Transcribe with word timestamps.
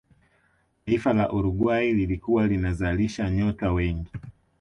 taifa 0.85 1.13
la 1.13 1.31
uruguay 1.33 1.93
lilikuwa 1.93 2.47
linazalisha 2.47 3.29
nyota 3.29 3.71
wengi 3.71 4.09